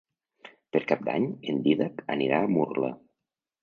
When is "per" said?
0.77-0.81